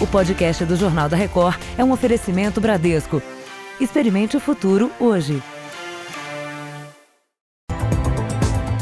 [0.00, 3.22] O podcast do Jornal da Record é um oferecimento Bradesco.
[3.78, 5.42] Experimente o futuro hoje.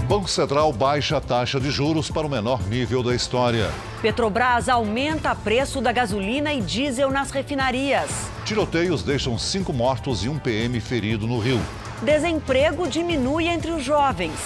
[0.09, 3.69] Banco Central baixa a taxa de juros para o menor nível da história.
[4.01, 8.09] Petrobras aumenta preço da gasolina e diesel nas refinarias.
[8.45, 11.61] Tiroteios deixam cinco mortos e um PM ferido no Rio.
[12.01, 14.39] Desemprego diminui entre os jovens.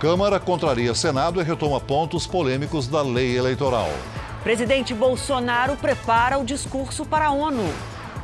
[0.00, 3.90] Câmara contraria Senado e retoma pontos polêmicos da lei eleitoral.
[4.44, 7.64] Presidente Bolsonaro prepara o discurso para a ONU.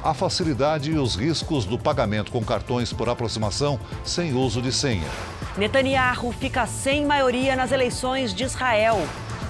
[0.05, 5.09] A facilidade e os riscos do pagamento com cartões por aproximação sem uso de senha.
[5.57, 8.99] Netanyahu fica sem maioria nas eleições de Israel.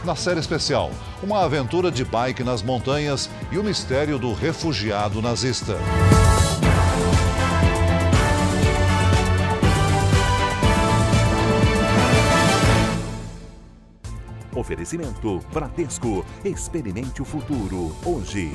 [0.05, 5.77] Na série especial, uma aventura de bike nas montanhas e o mistério do refugiado nazista.
[14.61, 16.23] Oferecimento Bradesco.
[16.45, 18.55] Experimente o futuro hoje.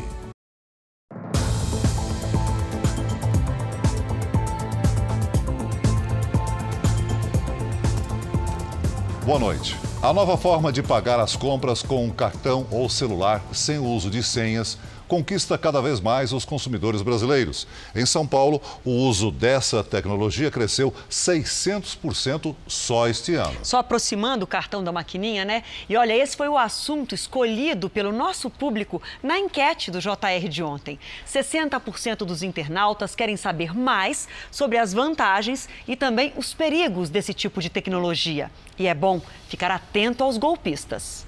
[9.25, 9.75] Boa noite.
[9.99, 14.21] A nova forma de pagar as compras com cartão ou celular sem o uso de
[14.21, 17.67] senhas conquista cada vez mais os consumidores brasileiros.
[17.95, 23.57] Em São Paulo, o uso dessa tecnologia cresceu 600% só este ano.
[23.63, 25.63] Só aproximando o cartão da maquininha, né?
[25.87, 30.63] E olha, esse foi o assunto escolhido pelo nosso público na enquete do JR de
[30.63, 30.99] ontem.
[31.27, 37.61] 60% dos internautas querem saber mais sobre as vantagens e também os perigos desse tipo
[37.61, 38.51] de tecnologia.
[38.77, 41.25] E é bom ficar atento aos golpistas.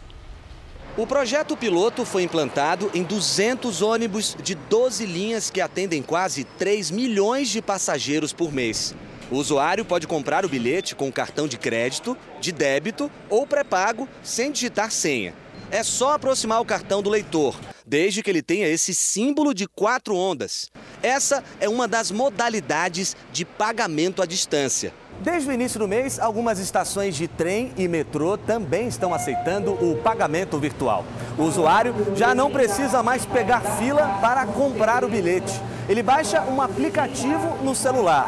[0.98, 6.90] O projeto piloto foi implantado em 200 ônibus de 12 linhas que atendem quase 3
[6.90, 8.95] milhões de passageiros por mês.
[9.30, 14.52] O usuário pode comprar o bilhete com cartão de crédito, de débito ou pré-pago sem
[14.52, 15.36] digitar senha.
[15.70, 20.16] É só aproximar o cartão do leitor, desde que ele tenha esse símbolo de quatro
[20.16, 20.72] ondas.
[21.03, 24.92] Essa é uma das modalidades de pagamento à distância.
[25.19, 29.97] Desde o início do mês, algumas estações de trem e metrô também estão aceitando o
[29.97, 31.03] pagamento virtual.
[31.38, 35.59] O usuário já não precisa mais pegar fila para comprar o bilhete.
[35.89, 38.27] Ele baixa um aplicativo no celular.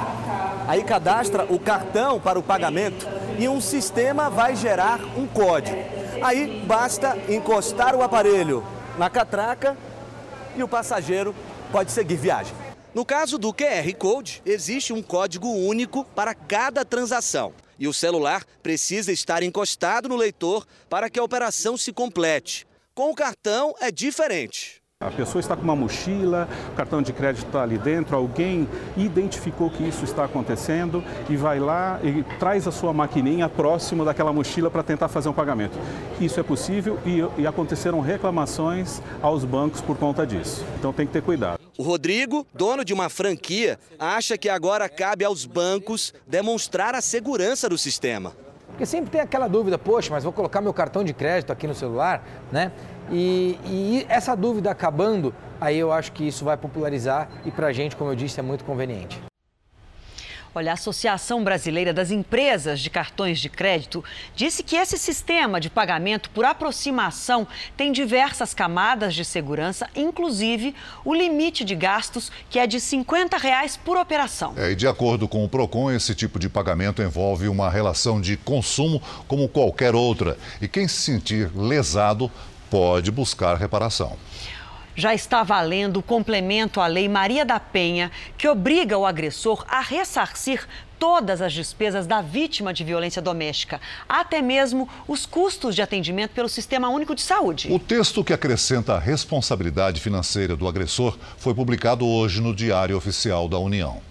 [0.67, 3.07] Aí cadastra o cartão para o pagamento
[3.37, 5.77] e um sistema vai gerar um código.
[6.21, 8.63] Aí basta encostar o aparelho
[8.97, 9.77] na catraca
[10.55, 11.35] e o passageiro
[11.71, 12.68] pode seguir viagem.
[12.99, 17.53] No caso do QR Code, existe um código único para cada transação.
[17.79, 22.67] E o celular precisa estar encostado no leitor para que a operação se complete.
[22.93, 24.83] Com o cartão é diferente.
[25.01, 28.67] A pessoa está com uma mochila, o cartão de crédito está ali dentro, alguém
[28.97, 34.33] identificou que isso está acontecendo e vai lá e traz a sua maquininha próximo daquela
[34.33, 35.79] mochila para tentar fazer um pagamento.
[36.19, 40.65] Isso é possível e, e aconteceram reclamações aos bancos por conta disso.
[40.77, 41.61] Então tem que ter cuidado.
[41.77, 47.69] O Rodrigo, dono de uma franquia, acha que agora cabe aos bancos demonstrar a segurança
[47.69, 48.33] do sistema.
[48.67, 51.75] Porque sempre tem aquela dúvida, poxa, mas vou colocar meu cartão de crédito aqui no
[51.75, 52.21] celular,
[52.51, 52.71] né?
[53.11, 57.73] E, e essa dúvida acabando, aí eu acho que isso vai popularizar e para a
[57.73, 59.19] gente, como eu disse, é muito conveniente.
[60.53, 64.03] Olha, a Associação Brasileira das Empresas de Cartões de Crédito
[64.35, 67.47] disse que esse sistema de pagamento por aproximação
[67.77, 73.77] tem diversas camadas de segurança, inclusive o limite de gastos, que é de 50 reais
[73.77, 74.55] por operação.
[74.57, 78.35] É, e de acordo com o PROCON, esse tipo de pagamento envolve uma relação de
[78.35, 80.35] consumo como qualquer outra.
[80.59, 82.29] E quem se sentir lesado
[82.69, 84.17] pode buscar reparação
[84.99, 89.79] já está valendo o complemento à Lei Maria da Penha, que obriga o agressor a
[89.79, 90.67] ressarcir
[90.99, 96.49] todas as despesas da vítima de violência doméstica, até mesmo os custos de atendimento pelo
[96.49, 97.71] Sistema Único de Saúde.
[97.71, 103.47] O texto que acrescenta a responsabilidade financeira do agressor foi publicado hoje no Diário Oficial
[103.47, 104.01] da União.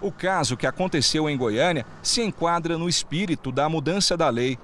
[0.00, 4.58] O caso que aconteceu em Goiânia se enquadra no espírito da mudança da lei.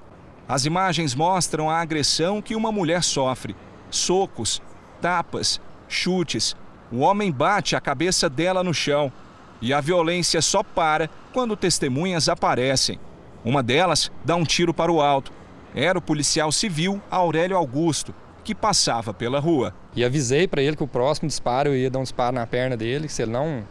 [0.53, 3.55] As imagens mostram a agressão que uma mulher sofre:
[3.89, 4.61] socos,
[5.01, 5.59] tapas,
[5.89, 6.55] chutes.
[6.91, 9.11] O homem bate a cabeça dela no chão.
[9.59, 12.99] E a violência só para quando testemunhas aparecem.
[13.43, 15.31] Uma delas dá um tiro para o alto.
[15.73, 18.13] Era o policial civil Aurélio Augusto,
[18.43, 19.73] que passava pela rua.
[19.95, 22.77] E avisei para ele que o próximo disparo eu ia dar um disparo na perna
[22.77, 23.63] dele, se ele não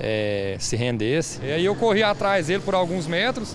[0.00, 1.40] é, se rendesse.
[1.44, 3.54] E aí eu corri atrás dele por alguns metros,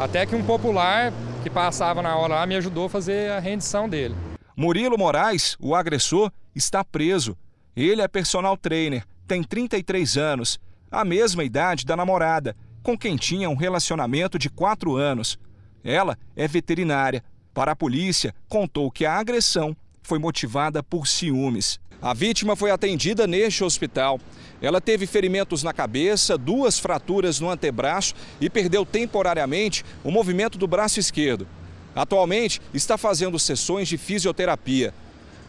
[0.00, 1.12] até que um popular
[1.42, 4.14] que passava na hora lá me ajudou a fazer a rendição dele.
[4.56, 7.36] Murilo Moraes, o agressor, está preso.
[7.74, 10.60] Ele é personal trainer, tem 33 anos,
[10.90, 15.38] a mesma idade da namorada, com quem tinha um relacionamento de quatro anos.
[15.82, 17.24] Ela é veterinária.
[17.54, 21.80] Para a polícia, contou que a agressão foi motivada por ciúmes.
[22.02, 24.18] A vítima foi atendida neste hospital.
[24.60, 30.66] Ela teve ferimentos na cabeça, duas fraturas no antebraço e perdeu temporariamente o movimento do
[30.66, 31.46] braço esquerdo.
[31.94, 34.92] Atualmente está fazendo sessões de fisioterapia.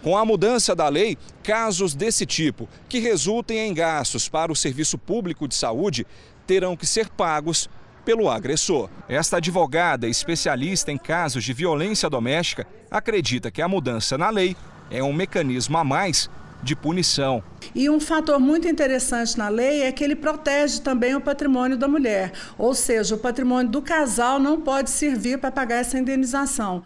[0.04, 4.96] Com a mudança da lei, casos desse tipo, que resultem em gastos para o serviço
[4.96, 6.06] público de saúde,
[6.46, 7.68] terão que ser pagos
[8.06, 8.90] pelo agressor.
[9.10, 14.56] Esta advogada, especialista em casos de violência doméstica, acredita que a mudança na lei
[14.92, 16.30] é um mecanismo a mais
[16.64, 17.44] de punição.
[17.76, 21.88] E um fator muito interessante na lei é que ele protege também o patrimônio da
[21.88, 26.84] mulher, ou seja, o patrimônio do casal não pode servir para pagar essa indenização.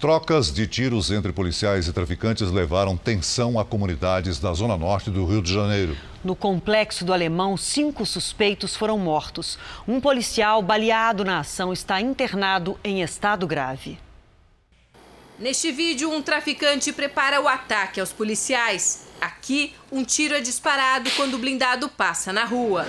[0.00, 5.24] Trocas de tiros entre policiais e traficantes levaram tensão a comunidades da zona norte do
[5.24, 5.96] Rio de Janeiro.
[6.22, 9.58] No complexo do Alemão, cinco suspeitos foram mortos.
[9.88, 13.98] Um policial baleado na ação está internado em estado grave.
[15.36, 19.06] Neste vídeo, um traficante prepara o ataque aos policiais.
[19.20, 22.86] Aqui, um tiro é disparado quando o blindado passa na rua.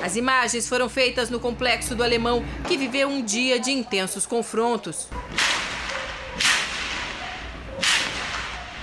[0.00, 5.08] As imagens foram feitas no complexo do Alemão, que viveu um dia de intensos confrontos.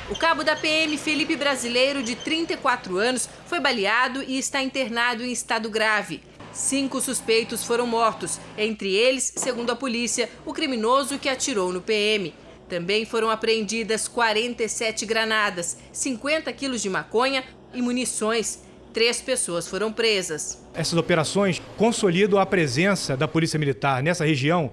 [0.09, 5.31] O cabo da PM, Felipe Brasileiro, de 34 anos, foi baleado e está internado em
[5.31, 6.21] estado grave.
[6.51, 12.33] Cinco suspeitos foram mortos, entre eles, segundo a polícia, o criminoso que atirou no PM.
[12.67, 17.43] Também foram apreendidas 47 granadas, 50 quilos de maconha
[17.73, 18.63] e munições.
[18.93, 20.63] Três pessoas foram presas.
[20.73, 24.71] Essas operações consolidam a presença da Polícia Militar nessa região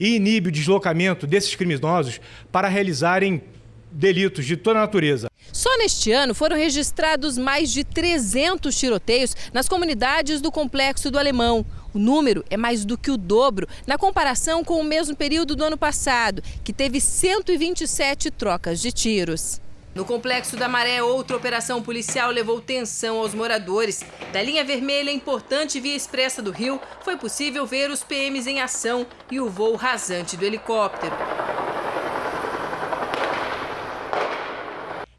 [0.00, 2.20] e inibe o deslocamento desses criminosos
[2.50, 3.42] para realizarem
[3.90, 5.27] delitos de toda natureza.
[5.58, 11.66] Só neste ano foram registrados mais de 300 tiroteios nas comunidades do complexo do Alemão.
[11.92, 15.64] O número é mais do que o dobro na comparação com o mesmo período do
[15.64, 19.60] ano passado, que teve 127 trocas de tiros.
[19.96, 24.04] No complexo da Maré, outra operação policial levou tensão aos moradores.
[24.32, 29.04] Da linha vermelha, importante via expressa do Rio, foi possível ver os PMs em ação
[29.28, 31.16] e o voo rasante do helicóptero.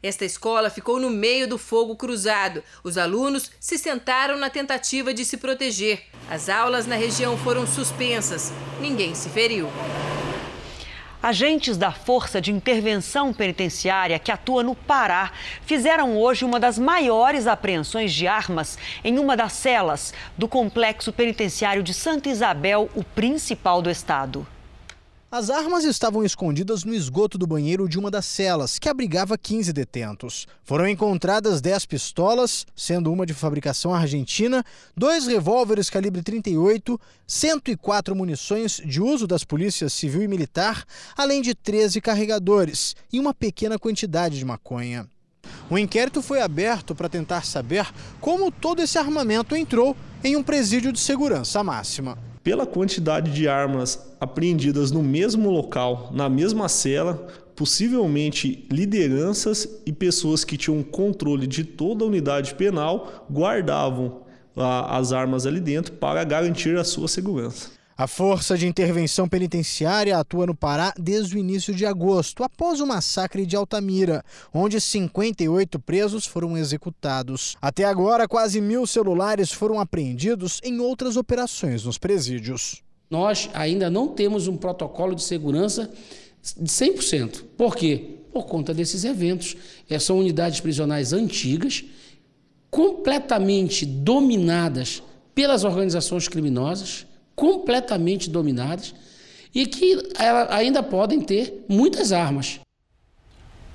[0.02, 2.64] Esta escola ficou no meio do fogo cruzado.
[2.82, 6.04] Os alunos se sentaram na tentativa de se proteger.
[6.30, 8.50] As aulas na região foram suspensas.
[8.80, 9.68] Ninguém se feriu.
[11.22, 15.32] Agentes da Força de Intervenção Penitenciária, que atua no Pará,
[15.66, 21.82] fizeram hoje uma das maiores apreensões de armas em uma das celas do complexo penitenciário
[21.82, 24.46] de Santa Isabel, o principal do estado.
[25.32, 29.72] As armas estavam escondidas no esgoto do banheiro de uma das celas, que abrigava 15
[29.72, 30.48] detentos.
[30.64, 34.64] Foram encontradas 10 pistolas, sendo uma de fabricação argentina,
[34.96, 40.84] dois revólveres calibre 38, 104 munições de uso das polícias civil e militar,
[41.16, 45.06] além de 13 carregadores e uma pequena quantidade de maconha.
[45.70, 47.86] O inquérito foi aberto para tentar saber
[48.20, 54.14] como todo esse armamento entrou em um presídio de segurança máxima pela quantidade de armas
[54.20, 61.64] apreendidas no mesmo local, na mesma cela, possivelmente lideranças e pessoas que tinham controle de
[61.64, 64.22] toda a unidade penal guardavam
[64.56, 67.79] as armas ali dentro para garantir a sua segurança.
[68.00, 72.86] A Força de Intervenção Penitenciária atua no Pará desde o início de agosto, após o
[72.86, 74.24] massacre de Altamira,
[74.54, 77.58] onde 58 presos foram executados.
[77.60, 82.82] Até agora, quase mil celulares foram apreendidos em outras operações nos presídios.
[83.10, 85.92] Nós ainda não temos um protocolo de segurança
[86.56, 87.44] de 100%.
[87.54, 88.16] Por quê?
[88.32, 89.54] Por conta desses eventos.
[89.90, 91.84] É, são unidades prisionais antigas,
[92.70, 95.02] completamente dominadas
[95.34, 97.09] pelas organizações criminosas
[97.40, 98.94] completamente dominadas
[99.54, 99.98] e que
[100.50, 102.60] ainda podem ter muitas armas.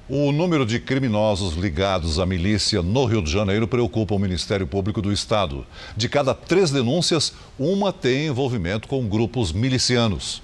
[0.07, 5.01] O número de criminosos ligados à milícia no Rio de Janeiro preocupa o Ministério Público
[5.01, 5.65] do Estado.
[5.97, 10.43] De cada três denúncias, uma tem envolvimento com grupos milicianos.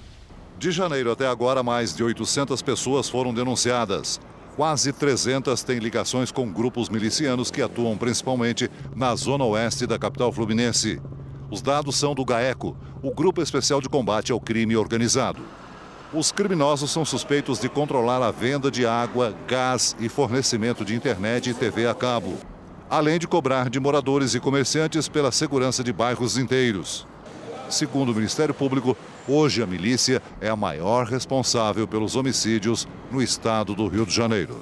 [0.58, 4.20] De janeiro até agora, mais de 800 pessoas foram denunciadas.
[4.56, 10.32] Quase 300 têm ligações com grupos milicianos que atuam principalmente na zona oeste da capital
[10.32, 11.00] fluminense.
[11.52, 15.42] Os dados são do GAECO, o Grupo Especial de Combate ao Crime Organizado.
[16.10, 21.50] Os criminosos são suspeitos de controlar a venda de água, gás e fornecimento de internet
[21.50, 22.38] e TV a cabo,
[22.88, 27.06] além de cobrar de moradores e comerciantes pela segurança de bairros inteiros.
[27.68, 28.96] Segundo o Ministério Público,
[29.28, 34.56] hoje a milícia é a maior responsável pelos homicídios no estado do Rio de Janeiro.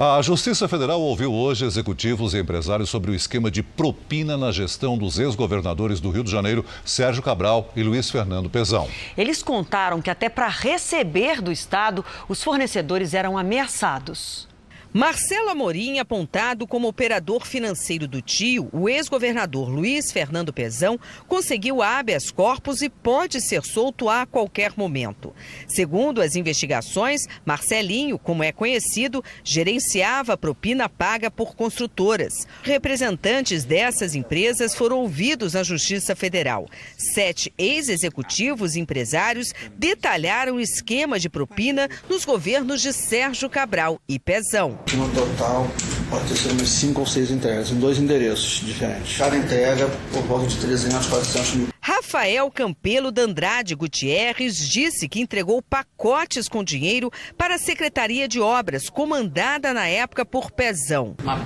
[0.00, 4.96] A Justiça Federal ouviu hoje executivos e empresários sobre o esquema de propina na gestão
[4.96, 8.86] dos ex-governadores do Rio de Janeiro, Sérgio Cabral e Luiz Fernando Pezão.
[9.16, 14.47] Eles contaram que até para receber do Estado, os fornecedores eram ameaçados.
[14.90, 22.30] Marcelo Amorim, apontado como operador financeiro do tio, o ex-governador Luiz Fernando Pezão, conseguiu habeas
[22.30, 25.34] corpus e pode ser solto a qualquer momento.
[25.68, 32.46] Segundo as investigações, Marcelinho, como é conhecido, gerenciava a propina paga por construtoras.
[32.62, 36.66] Representantes dessas empresas foram ouvidos na Justiça Federal.
[36.96, 44.77] Sete ex-executivos empresários detalharam o esquema de propina nos governos de Sérgio Cabral e Pezão.
[44.94, 45.68] No total,
[46.08, 49.18] pode ter sido umas 5 ou 6 entregas, em dois endereços diferentes.
[49.18, 51.68] Cada entrega por volta de 300, 400 mil.
[51.80, 58.88] Rafael Campelo Dandrade Gutierrez disse que entregou pacotes com dinheiro para a Secretaria de Obras,
[58.88, 61.16] comandada na época por Pezão.
[61.22, 61.44] Uma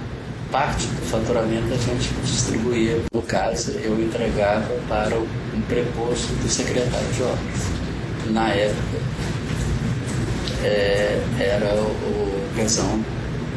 [0.53, 3.03] parte do faturamento a gente distribuía.
[3.13, 8.31] No caso, eu entregava para um preposto do secretário de Obras.
[8.31, 8.99] Na época,
[10.63, 13.03] é, era o Pezão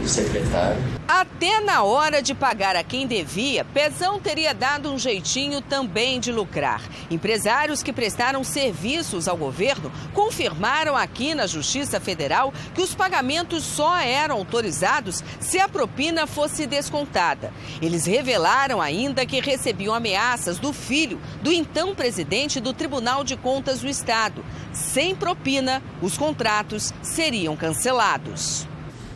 [0.06, 0.78] do secretário.
[1.08, 6.32] Até na hora de pagar a quem devia, Pezão teria dado um jeitinho também de
[6.32, 6.82] lucrar.
[7.10, 13.98] Empresários que prestaram serviços ao governo confirmaram aqui na Justiça Federal que os pagamentos só
[13.98, 17.52] eram autorizados se a propina fosse descontada.
[17.82, 23.80] Eles revelaram ainda que recebiam ameaças do filho do então presidente do Tribunal de Contas
[23.80, 24.46] do Estado.
[24.72, 28.68] Sem propina, os contratos seriam cancelados.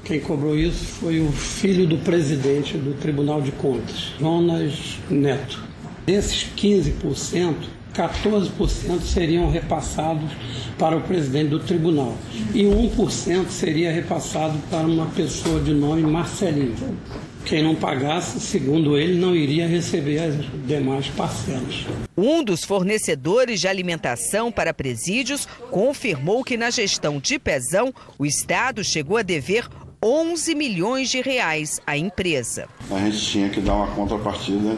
[0.09, 5.63] Quem cobrou isso foi o filho do presidente do Tribunal de Contas, Jonas Neto.
[6.03, 7.53] Desses 15%,
[7.93, 10.31] 14% seriam repassados
[10.79, 12.17] para o presidente do tribunal
[12.55, 16.97] e 1% seria repassado para uma pessoa de nome Marcelinho.
[17.45, 20.35] Quem não pagasse, segundo ele, não iria receber as
[20.65, 21.85] demais parcelas.
[22.17, 28.83] Um dos fornecedores de alimentação para presídios confirmou que na gestão de Pezão, o Estado
[28.83, 29.67] chegou a dever
[30.01, 32.69] 11 milhões de reais à empresa.
[32.89, 34.77] A gente tinha que dar uma contrapartida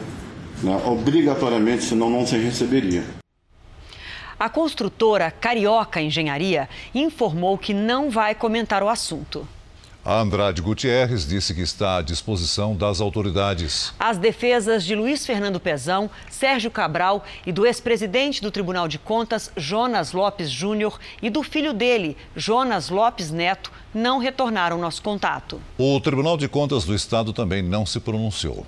[0.62, 3.04] né, obrigatoriamente, senão não se receberia.
[4.38, 9.46] A construtora Carioca Engenharia informou que não vai comentar o assunto.
[10.04, 13.94] A Andrade Gutierrez disse que está à disposição das autoridades.
[14.00, 19.52] As defesas de Luiz Fernando Pezão, Sérgio Cabral e do ex-presidente do Tribunal de Contas,
[19.56, 25.62] Jonas Lopes Júnior, e do filho dele, Jonas Lopes Neto, não retornaram nosso contato.
[25.78, 28.66] O Tribunal de Contas do Estado também não se pronunciou.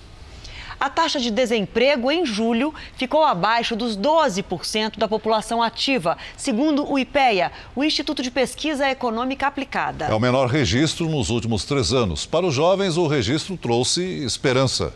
[0.78, 6.98] A taxa de desemprego em julho ficou abaixo dos 12% da população ativa, segundo o
[6.98, 10.06] IPEA, o Instituto de Pesquisa Econômica Aplicada.
[10.06, 12.26] É o menor registro nos últimos três anos.
[12.26, 14.92] Para os jovens, o registro trouxe esperança.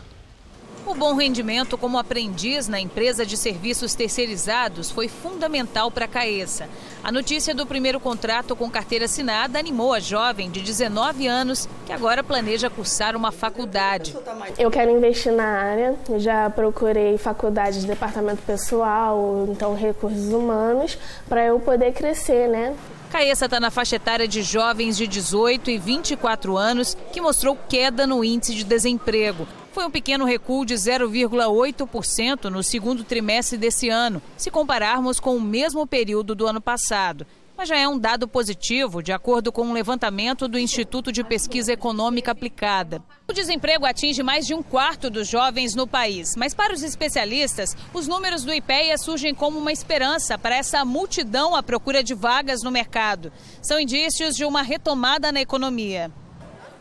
[0.85, 6.67] O bom rendimento como aprendiz na empresa de serviços terceirizados foi fundamental para a Caessa.
[7.01, 11.93] A notícia do primeiro contrato com carteira assinada animou a jovem de 19 anos que
[11.93, 14.15] agora planeja cursar uma faculdade.
[14.57, 21.45] Eu quero investir na área, já procurei faculdade de departamento pessoal, então recursos humanos, para
[21.45, 22.75] eu poder crescer, né?
[23.09, 28.05] Caessa está na faixa etária de jovens de 18 e 24 anos, que mostrou queda
[28.05, 29.47] no índice de desemprego.
[29.71, 35.41] Foi um pequeno recuo de 0,8% no segundo trimestre desse ano, se compararmos com o
[35.41, 37.25] mesmo período do ano passado.
[37.55, 41.73] Mas já é um dado positivo, de acordo com um levantamento do Instituto de Pesquisa
[41.73, 43.03] Econômica Aplicada.
[43.27, 47.75] O desemprego atinge mais de um quarto dos jovens no país, mas para os especialistas,
[47.93, 52.63] os números do IPEA surgem como uma esperança para essa multidão à procura de vagas
[52.63, 53.31] no mercado.
[53.61, 56.11] São indícios de uma retomada na economia.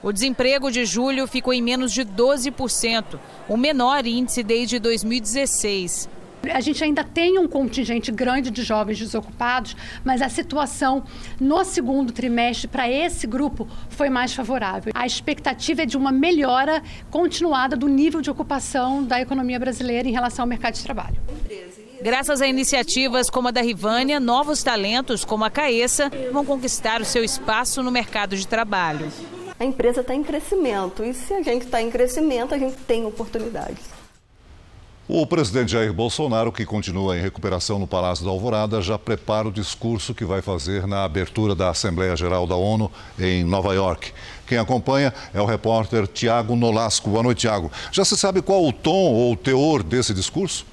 [0.00, 6.08] O desemprego de julho ficou em menos de 12%, o menor índice desde 2016.
[6.54, 9.74] A gente ainda tem um contingente grande de jovens desocupados,
[10.04, 11.02] mas a situação
[11.40, 14.92] no segundo trimestre para esse grupo foi mais favorável.
[14.94, 20.12] A expectativa é de uma melhora continuada do nível de ocupação da economia brasileira em
[20.12, 21.16] relação ao mercado de trabalho.
[22.00, 27.04] Graças a iniciativas como a da Rivânia, novos talentos como a Caessa vão conquistar o
[27.04, 29.10] seu espaço no mercado de trabalho
[29.58, 31.02] a empresa está em crescimento.
[31.02, 33.98] E se a gente está em crescimento, a gente tem oportunidades.
[35.10, 39.52] O presidente Jair Bolsonaro, que continua em recuperação no Palácio da Alvorada, já prepara o
[39.52, 44.12] discurso que vai fazer na abertura da Assembleia Geral da ONU em Nova York.
[44.46, 47.08] Quem acompanha é o repórter Tiago Nolasco.
[47.08, 47.72] Boa noite, Tiago.
[47.90, 50.66] Já se sabe qual o tom ou o teor desse discurso?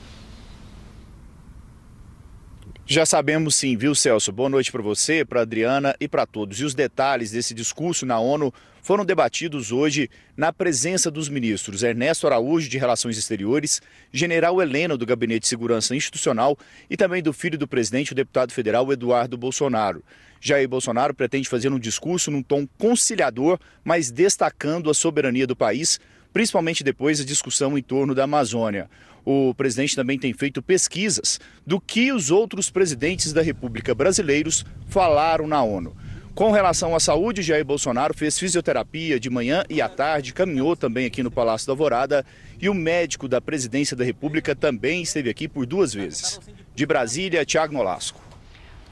[2.88, 4.32] Já sabemos sim, viu, Celso?
[4.32, 6.60] Boa noite para você, para Adriana e para todos.
[6.60, 12.28] E os detalhes desse discurso na ONU foram debatidos hoje na presença dos ministros Ernesto
[12.28, 16.56] Araújo, de Relações Exteriores, General Heleno, do Gabinete de Segurança Institucional,
[16.88, 20.04] e também do filho do presidente, o deputado federal Eduardo Bolsonaro.
[20.40, 26.00] Jair Bolsonaro pretende fazer um discurso num tom conciliador, mas destacando a soberania do país,
[26.32, 28.88] principalmente depois da discussão em torno da Amazônia.
[29.26, 35.48] O presidente também tem feito pesquisas do que os outros presidentes da República brasileiros falaram
[35.48, 35.96] na ONU.
[36.36, 41.06] Com relação à saúde, Jair Bolsonaro fez fisioterapia de manhã e à tarde, caminhou também
[41.06, 42.26] aqui no Palácio da Alvorada
[42.62, 46.40] e o médico da presidência da República também esteve aqui por duas vezes.
[46.76, 48.20] De Brasília, Tiago Nolasco.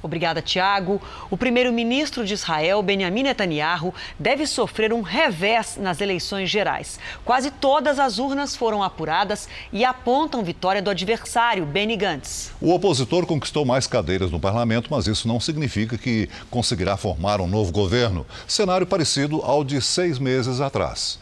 [0.04, 1.02] Obrigada, Tiago.
[1.32, 7.00] O primeiro-ministro de Israel, Benjamin Netanyahu, deve sofrer um revés nas eleições gerais.
[7.24, 12.52] Quase todas as urnas foram apuradas e apontam vitória do adversário, Benny Gantz.
[12.60, 17.48] O opositor conquistou mais cadeiras no parlamento, mas isso não significa que conseguirá formar um
[17.48, 18.26] novo governo.
[18.46, 21.18] Cenário parecido ao de seis meses atrás.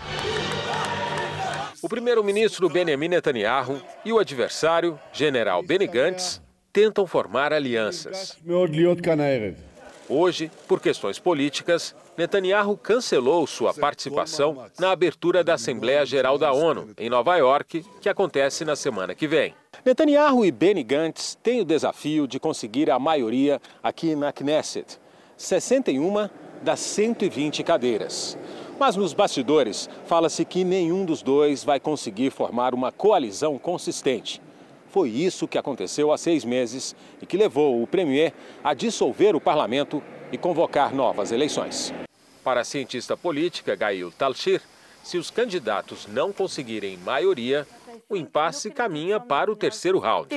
[1.83, 8.37] O primeiro-ministro Benjamin Netanyahu e o adversário, general Benny Gantz, tentam formar alianças.
[10.09, 16.89] Hoje, por questões políticas, Netanyahu cancelou sua participação na abertura da Assembleia Geral da ONU,
[16.97, 19.53] em Nova York, que acontece na semana que vem.
[19.85, 24.99] Netanyahu e Benny Gantz têm o desafio de conseguir a maioria aqui na Knesset
[25.37, 26.29] 61
[26.61, 28.37] das 120 cadeiras.
[28.79, 34.41] Mas nos bastidores, fala-se que nenhum dos dois vai conseguir formar uma coalizão consistente.
[34.91, 39.41] Foi isso que aconteceu há seis meses e que levou o Premier a dissolver o
[39.41, 41.93] parlamento e convocar novas eleições.
[42.43, 44.61] Para a cientista política Gail Talshir,
[45.01, 47.65] se os candidatos não conseguirem maioria,
[48.09, 50.27] o impasse caminha para o terceiro round.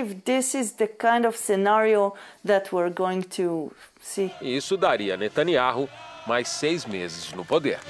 [4.40, 5.88] Isso daria a Netanyahu
[6.26, 7.80] mais seis meses no poder.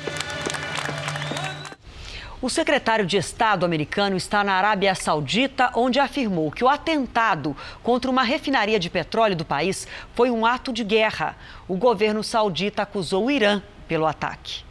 [2.45, 8.11] O secretário de Estado americano está na Arábia Saudita, onde afirmou que o atentado contra
[8.11, 11.39] uma refinaria de petróleo do país foi um ato de guerra.
[11.67, 14.63] O governo saudita acusou o Irã pelo ataque.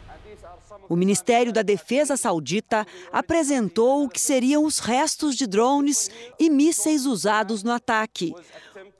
[0.88, 7.06] O Ministério da Defesa Saudita apresentou o que seriam os restos de drones e mísseis
[7.06, 8.32] usados no ataque.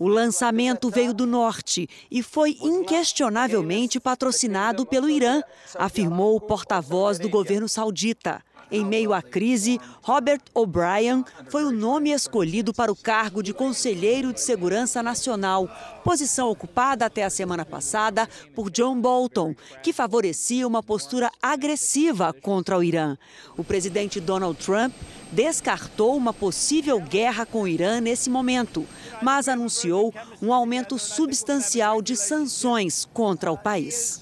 [0.00, 5.42] O lançamento veio do norte e foi inquestionavelmente patrocinado pelo Irã,
[5.76, 8.42] afirmou o porta-voz do governo saudita.
[8.70, 14.32] Em meio à crise, Robert O'Brien foi o nome escolhido para o cargo de Conselheiro
[14.32, 15.68] de Segurança Nacional,
[16.02, 22.78] posição ocupada até a semana passada por John Bolton, que favorecia uma postura agressiva contra
[22.78, 23.16] o Irã.
[23.56, 24.92] O presidente Donald Trump
[25.30, 28.86] descartou uma possível guerra com o Irã nesse momento,
[29.20, 34.20] mas anunciou um aumento substancial de sanções contra o país.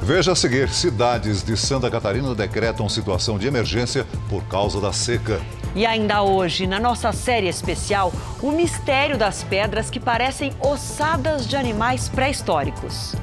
[0.00, 5.40] Veja a seguir: cidades de Santa Catarina decretam situação de emergência por causa da seca.
[5.74, 11.56] E ainda hoje, na nossa série especial, o mistério das pedras que parecem ossadas de
[11.56, 13.14] animais pré-históricos.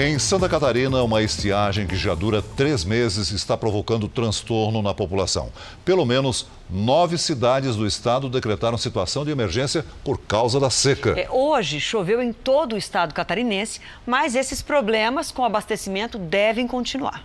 [0.00, 5.50] Em Santa Catarina, uma estiagem que já dura três meses está provocando transtorno na população.
[5.84, 11.18] Pelo menos nove cidades do estado decretaram situação de emergência por causa da seca.
[11.18, 17.24] É, hoje choveu em todo o estado catarinense, mas esses problemas com abastecimento devem continuar.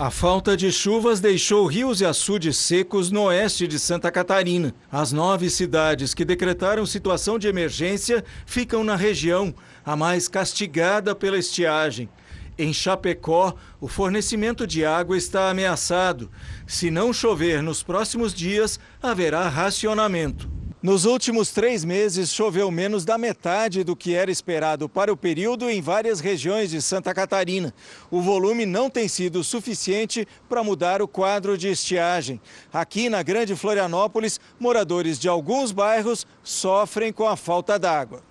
[0.00, 4.74] A falta de chuvas deixou rios e açudes secos no oeste de Santa Catarina.
[4.90, 11.36] As nove cidades que decretaram situação de emergência ficam na região a mais castigada pela
[11.36, 12.08] estiagem.
[12.56, 16.30] Em Chapecó, o fornecimento de água está ameaçado.
[16.66, 20.59] Se não chover nos próximos dias, haverá racionamento.
[20.82, 25.68] Nos últimos três meses, choveu menos da metade do que era esperado para o período
[25.68, 27.74] em várias regiões de Santa Catarina.
[28.10, 32.40] O volume não tem sido suficiente para mudar o quadro de estiagem.
[32.72, 38.22] Aqui na Grande Florianópolis, moradores de alguns bairros sofrem com a falta d'água.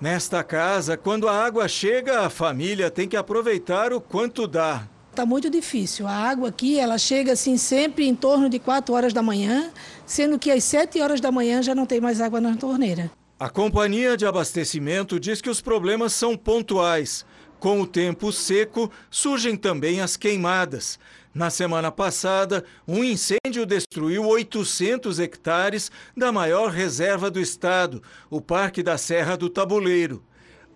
[0.00, 4.88] Nesta casa, quando a água chega, a família tem que aproveitar o quanto dá.
[5.12, 6.06] Está muito difícil.
[6.06, 9.70] A água aqui, ela chega assim sempre em torno de 4 horas da manhã,
[10.06, 13.10] sendo que às 7 horas da manhã já não tem mais água na torneira.
[13.38, 17.26] A companhia de abastecimento diz que os problemas são pontuais.
[17.60, 20.98] Com o tempo seco, surgem também as queimadas.
[21.34, 28.82] Na semana passada, um incêndio destruiu 800 hectares da maior reserva do estado, o Parque
[28.82, 30.24] da Serra do Tabuleiro.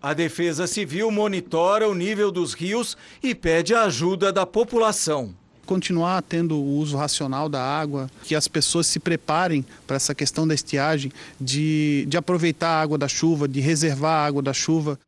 [0.02, 5.34] A Defesa Civil monitora o nível dos rios e pede a ajuda da população
[5.66, 10.46] continuar tendo o uso racional da água, que as pessoas se preparem para essa questão
[10.46, 14.98] da estiagem, de, de aproveitar a água da chuva, de reservar a água da chuva.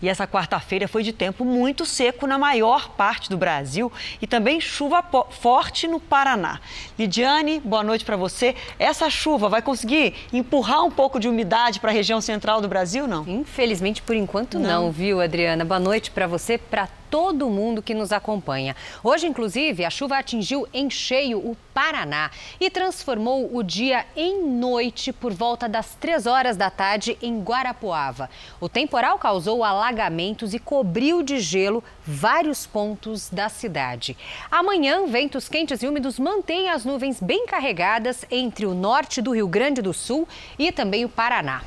[0.00, 4.60] E essa quarta-feira foi de tempo muito seco na maior parte do Brasil e também
[4.60, 6.60] chuva forte no Paraná.
[6.98, 8.54] Lidiane, boa noite para você.
[8.78, 13.06] Essa chuva vai conseguir empurrar um pouco de umidade para a região central do Brasil,
[13.06, 13.24] não?
[13.26, 15.64] Infelizmente, por enquanto não, não viu, Adriana?
[15.64, 18.76] Boa noite para você, para todo mundo que nos acompanha.
[19.02, 25.12] Hoje, inclusive, a chuva atingiu em cheio o Paraná e transformou o dia em noite
[25.12, 28.28] por volta das três horas da tarde em Guarapuava.
[28.60, 34.16] O temporal causou alagamentos e cobriu de gelo vários pontos da cidade.
[34.50, 39.46] Amanhã, ventos quentes e úmidos mantêm as nuvens bem carregadas entre o norte do Rio
[39.46, 40.26] Grande do Sul
[40.58, 41.62] e também o Paraná.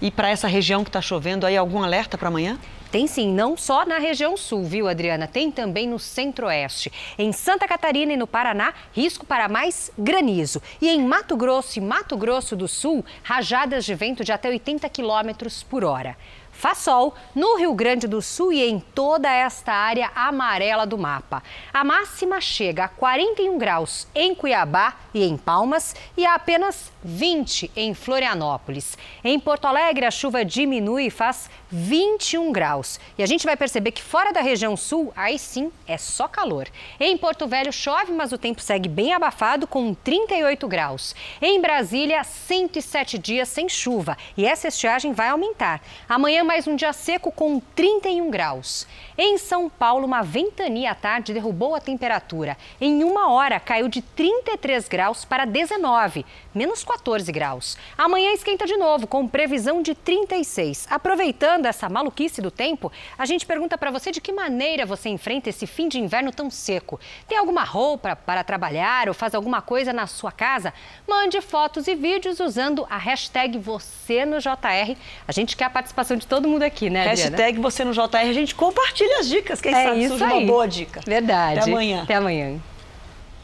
[0.00, 2.58] E para essa região que está chovendo aí, algum alerta para amanhã?
[2.90, 5.26] Tem sim, não só na região sul, viu, Adriana?
[5.26, 6.92] Tem também no centro-oeste.
[7.18, 10.62] Em Santa Catarina e no Paraná, risco para mais granizo.
[10.80, 14.88] E em Mato Grosso e Mato Grosso do Sul, rajadas de vento de até 80
[14.88, 16.16] quilômetros por hora.
[16.56, 21.42] Faz sol no Rio Grande do Sul e em toda esta área amarela do mapa.
[21.70, 27.70] A máxima chega a 41 graus em Cuiabá e em Palmas e a apenas 20
[27.76, 28.96] em Florianópolis.
[29.22, 32.98] Em Porto Alegre, a chuva diminui e faz 21 graus.
[33.18, 36.68] E a gente vai perceber que fora da região sul, aí sim é só calor.
[36.98, 41.14] Em Porto Velho chove, mas o tempo segue bem abafado com 38 graus.
[41.40, 45.82] Em Brasília, 107 dias sem chuva e essa estiagem vai aumentar.
[46.08, 48.86] Amanhã mais um dia seco com 31 graus.
[49.18, 52.56] Em São Paulo, uma ventania à tarde derrubou a temperatura.
[52.80, 57.76] Em uma hora caiu de 33 graus para 19, menos 14 graus.
[57.98, 60.86] Amanhã esquenta de novo com previsão de 36.
[60.88, 65.50] Aproveitando essa maluquice do tempo, a gente pergunta para você de que maneira você enfrenta
[65.50, 67.00] esse fim de inverno tão seco.
[67.26, 70.72] Tem alguma roupa para trabalhar ou faz alguma coisa na sua casa?
[71.08, 74.96] Mande fotos e vídeos usando a hashtag você no JR.
[75.26, 77.30] A gente quer a participação de todo mundo aqui, né, Adriana?
[77.30, 79.60] Hashtag você no JR, a gente compartilha as dicas.
[79.60, 80.32] Quem é sabe isso surge aí.
[80.32, 81.00] uma boa dica.
[81.06, 81.60] Verdade.
[81.60, 82.02] Até amanhã.
[82.02, 82.60] Até amanhã.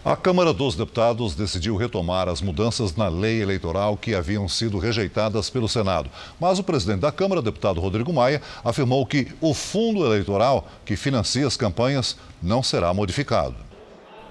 [0.04, 5.48] A Câmara dos Deputados decidiu retomar as mudanças na lei eleitoral que haviam sido rejeitadas
[5.48, 6.10] pelo Senado.
[6.40, 11.46] Mas o presidente da Câmara, deputado Rodrigo Maia, afirmou que o fundo eleitoral que financia
[11.46, 13.54] as campanhas não será modificado.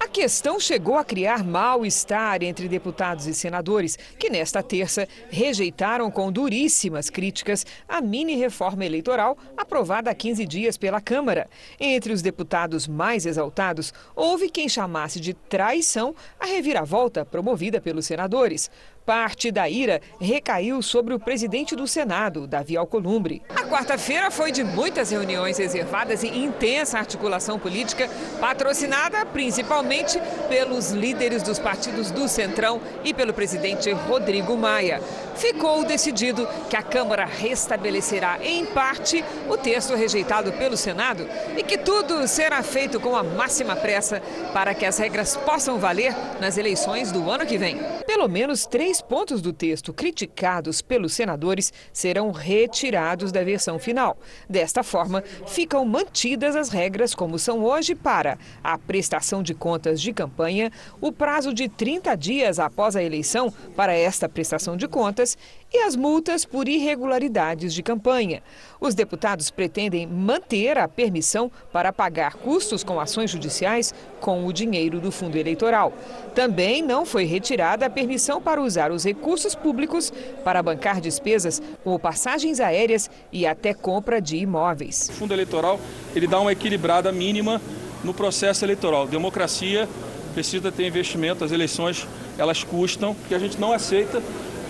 [0.01, 6.31] A questão chegou a criar mal-estar entre deputados e senadores, que nesta terça rejeitaram com
[6.31, 11.47] duríssimas críticas a mini-reforma eleitoral aprovada há 15 dias pela Câmara.
[11.79, 18.71] Entre os deputados mais exaltados, houve quem chamasse de traição a reviravolta promovida pelos senadores.
[19.05, 23.41] Parte da ira recaiu sobre o presidente do Senado, Davi Alcolumbre.
[23.49, 28.07] A quarta-feira foi de muitas reuniões reservadas e intensa articulação política,
[28.39, 35.01] patrocinada principalmente pelos líderes dos partidos do Centrão e pelo presidente Rodrigo Maia.
[35.35, 41.77] Ficou decidido que a Câmara restabelecerá, em parte, o texto rejeitado pelo Senado e que
[41.77, 44.21] tudo será feito com a máxima pressa
[44.53, 47.79] para que as regras possam valer nas eleições do ano que vem.
[48.05, 54.17] Pelo menos três Três pontos do texto criticados pelos senadores serão retirados da versão final.
[54.49, 60.13] Desta forma, ficam mantidas as regras como são hoje para a prestação de contas de
[60.13, 65.37] campanha, o prazo de 30 dias após a eleição para esta prestação de contas
[65.73, 68.43] e as multas por irregularidades de campanha.
[68.79, 74.99] Os deputados pretendem manter a permissão para pagar custos com ações judiciais com o dinheiro
[74.99, 75.93] do fundo eleitoral.
[76.35, 80.11] Também não foi retirada a permissão para usar os recursos públicos
[80.43, 85.09] para bancar despesas como passagens aéreas e até compra de imóveis.
[85.09, 85.79] O fundo eleitoral
[86.15, 87.61] ele dá uma equilibrada mínima
[88.03, 89.07] no processo eleitoral.
[89.07, 89.87] Democracia
[90.33, 92.07] precisa ter investimento, as eleições
[92.37, 94.21] elas custam, que a gente não aceita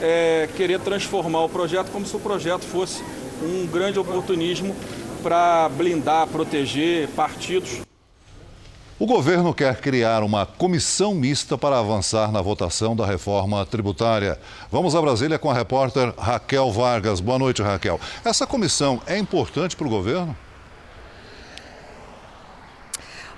[0.02, 3.04] é, querer transformar o projeto como se o projeto fosse
[3.42, 4.76] um grande oportunismo
[5.22, 7.82] para blindar, proteger partidos.
[9.00, 14.40] O governo quer criar uma comissão mista para avançar na votação da reforma tributária.
[14.72, 17.20] Vamos a Brasília com a repórter Raquel Vargas.
[17.20, 18.00] Boa noite, Raquel.
[18.24, 20.38] Essa comissão é importante para o governo?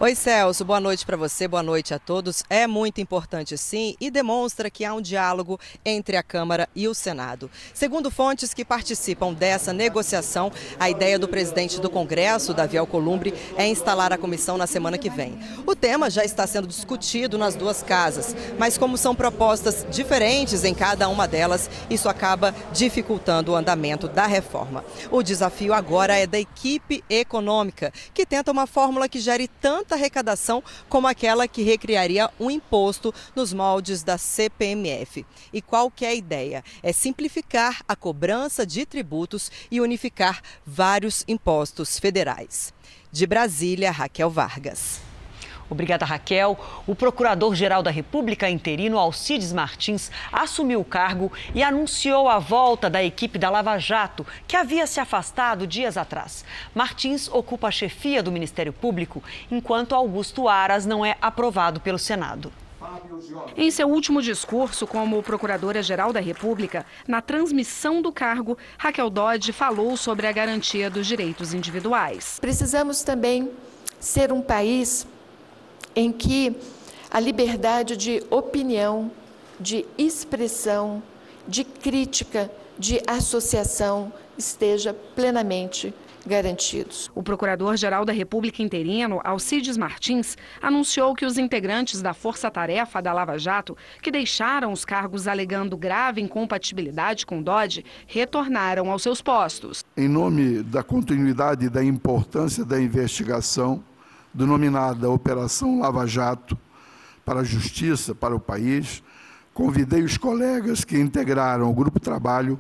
[0.04, 2.44] Oi, Celso, boa noite para você, boa noite a todos.
[2.50, 6.94] É muito importante, sim, e demonstra que há um diálogo entre a Câmara e o
[6.94, 7.50] Senado.
[7.74, 13.66] Segundo fontes que participam dessa negociação, a ideia do presidente do Congresso, Davi Alcolumbre, é
[13.66, 15.40] instalar a comissão na semana que vem.
[15.66, 20.74] O tema já está sendo discutido nas duas casas, mas como são propostas diferentes em
[20.74, 24.84] cada uma delas, isso acaba dificultando o andamento da reforma.
[25.10, 30.64] O desafio agora é da equipe econômica, que tenta uma fórmula que gere tanta arrecadação
[30.90, 35.26] como aquela que recriaria um imposto nos moldes da CPMF.
[35.52, 36.64] E qual que é a ideia?
[36.82, 42.74] É simplificar a cobrança de tributos e unificar vários impostos federais.
[43.12, 45.03] De Brasília, Raquel Vargas.
[45.74, 46.58] Obrigada, Raquel.
[46.88, 53.04] O Procurador-Geral da República interino, Alcides Martins, assumiu o cargo e anunciou a volta da
[53.04, 56.46] equipe da Lava Jato, que havia se afastado dias atrás.
[56.74, 62.52] Martins ocupa a chefia do Ministério Público, enquanto Augusto Aras não é aprovado pelo Senado.
[63.56, 69.96] Em seu último discurso como Procuradora-Geral da República, na transmissão do cargo, Raquel Dodge falou
[69.98, 72.38] sobre a garantia dos direitos individuais.
[72.40, 73.50] Precisamos também
[74.00, 75.08] ser um país
[75.96, 76.56] em que
[77.10, 79.12] a liberdade de opinião,
[79.60, 81.02] de expressão,
[81.48, 85.94] de crítica, de associação esteja plenamente
[86.26, 87.12] garantidos.
[87.14, 93.14] O Procurador-Geral da República interino, Alcides Martins, anunciou que os integrantes da Força Tarefa da
[93.14, 99.84] Lava Jato, que deixaram os cargos alegando grave incompatibilidade com Dodge, retornaram aos seus postos.
[99.98, 103.84] Em nome da continuidade e da importância da investigação,
[104.34, 106.58] denominada Operação Lava Jato,
[107.24, 109.04] para a justiça, para o país,
[109.54, 112.60] convidei os colegas que integraram o grupo trabalho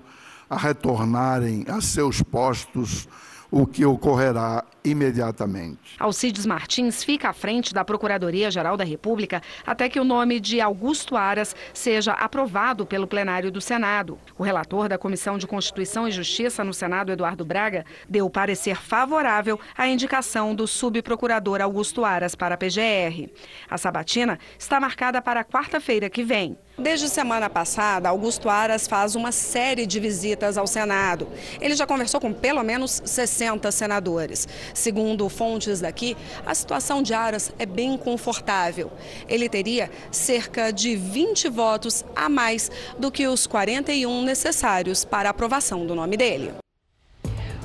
[0.50, 3.08] a retornarem a seus postos
[3.50, 5.96] o que ocorrerá imediatamente.
[6.00, 11.15] Alcides Martins fica à frente da Procuradoria-Geral da República até que o nome de Augusto
[11.15, 14.17] Aras seja aprovado pelo plenário do Senado.
[14.38, 19.60] O relator da Comissão de Constituição e Justiça no Senado, Eduardo Braga, deu parecer favorável
[19.78, 23.30] à indicação do subprocurador Augusto Aras para a PGR.
[23.69, 26.58] A sabatina está marcada para quarta-feira que vem.
[26.78, 31.28] Desde semana passada, Augusto Aras faz uma série de visitas ao Senado.
[31.62, 34.48] Ele já conversou com pelo menos 60 senadores.
[34.74, 38.92] Segundo fontes daqui, a situação de Aras é bem confortável.
[39.28, 45.32] Ele teria cerca de 20 votos a mais do que os 41 necessários para a
[45.32, 46.54] aprovação do nome dele.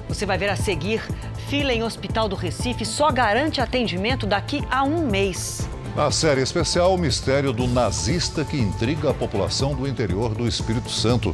[0.08, 1.02] Você vai ver a seguir:
[1.48, 5.68] fila em Hospital do Recife só garante atendimento daqui a um mês.
[5.94, 10.90] Na série especial, o mistério do nazista que intriga a população do interior do Espírito
[10.90, 11.32] Santo.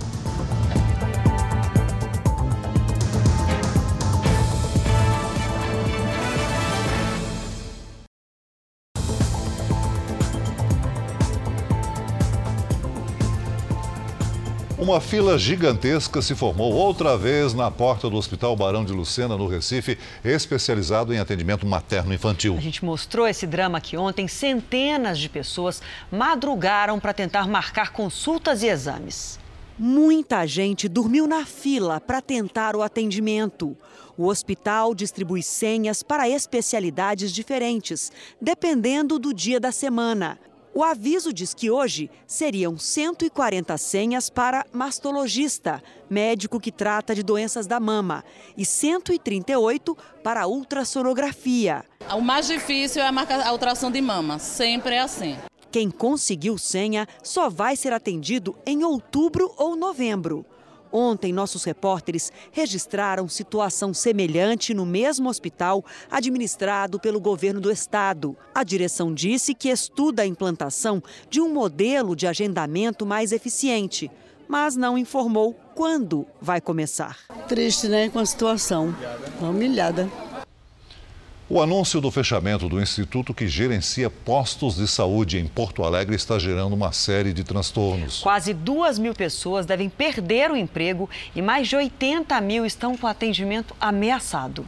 [14.84, 19.46] Uma fila gigantesca se formou outra vez na porta do Hospital Barão de Lucena, no
[19.46, 22.54] Recife, especializado em atendimento materno-infantil.
[22.58, 24.28] A gente mostrou esse drama aqui ontem.
[24.28, 25.80] Centenas de pessoas
[26.12, 29.40] madrugaram para tentar marcar consultas e exames.
[29.78, 33.74] Muita gente dormiu na fila para tentar o atendimento.
[34.18, 40.38] O hospital distribui senhas para especialidades diferentes, dependendo do dia da semana.
[40.76, 47.68] O aviso diz que hoje seriam 140 senhas para mastologista, médico que trata de doenças
[47.68, 48.24] da mama,
[48.56, 51.84] e 138 para ultrassonografia.
[52.12, 55.36] O mais difícil é a, marca, a ultrassom de mama, sempre é assim.
[55.70, 60.44] Quem conseguiu senha só vai ser atendido em outubro ou novembro.
[60.96, 68.36] Ontem, nossos repórteres registraram situação semelhante no mesmo hospital administrado pelo governo do estado.
[68.54, 74.08] A direção disse que estuda a implantação de um modelo de agendamento mais eficiente,
[74.46, 77.18] mas não informou quando vai começar.
[77.48, 78.94] Triste, né, com a situação.
[79.40, 80.08] Humilhada.
[81.46, 86.38] O anúncio do fechamento do instituto que gerencia postos de saúde em Porto Alegre está
[86.38, 88.20] gerando uma série de transtornos.
[88.20, 93.06] Quase duas mil pessoas devem perder o emprego e mais de 80 mil estão com
[93.06, 94.66] atendimento ameaçado.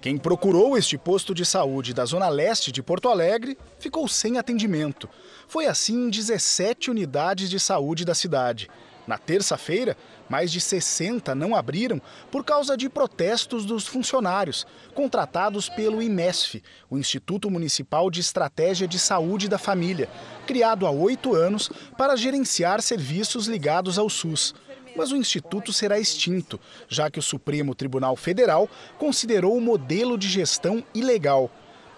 [0.00, 5.06] Quem procurou este posto de saúde da zona leste de Porto Alegre ficou sem atendimento.
[5.46, 8.70] Foi assim em 17 unidades de saúde da cidade.
[9.10, 9.96] Na terça-feira,
[10.28, 16.96] mais de 60 não abriram por causa de protestos dos funcionários, contratados pelo IMESF, o
[16.96, 20.08] Instituto Municipal de Estratégia de Saúde da Família,
[20.46, 24.54] criado há oito anos para gerenciar serviços ligados ao SUS.
[24.96, 30.28] Mas o instituto será extinto, já que o Supremo Tribunal Federal considerou o modelo de
[30.28, 31.50] gestão ilegal.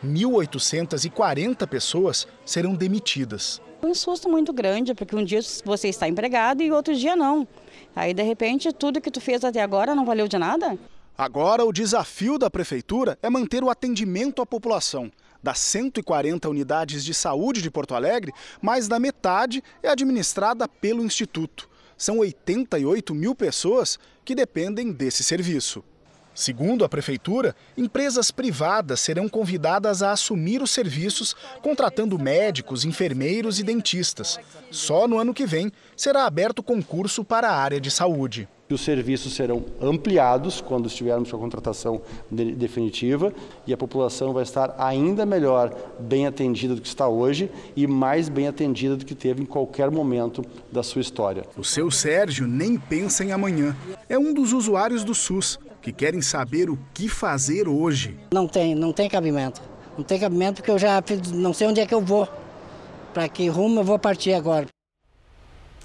[0.04, 3.60] 1.840 pessoas serão demitidas.
[3.82, 7.46] Um susto muito grande, porque um dia você está empregado e outro dia não.
[7.96, 10.78] Aí, de repente, tudo que tu fez até agora não valeu de nada?
[11.16, 15.10] Agora, o desafio da prefeitura é manter o atendimento à população.
[15.42, 21.68] Das 140 unidades de saúde de Porto Alegre, mais da metade é administrada pelo Instituto.
[21.96, 25.84] São 88 mil pessoas que dependem desse serviço.
[26.34, 33.62] Segundo a Prefeitura, empresas privadas serão convidadas a assumir os serviços, contratando médicos, enfermeiros e
[33.62, 34.38] dentistas.
[34.70, 38.48] Só no ano que vem será aberto concurso para a área de saúde.
[38.70, 43.30] Os serviços serão ampliados quando estivermos com a contratação definitiva
[43.66, 48.30] e a população vai estar ainda melhor bem atendida do que está hoje e mais
[48.30, 51.44] bem atendida do que teve em qualquer momento da sua história.
[51.54, 53.76] O seu Sérgio nem pensa em amanhã.
[54.08, 58.16] É um dos usuários do SUS que querem saber o que fazer hoje.
[58.32, 59.60] Não tem, não tem cabimento.
[59.98, 61.02] Não tem cabimento porque eu já
[61.34, 62.28] não sei onde é que eu vou.
[63.12, 64.66] Para que rumo eu vou partir agora.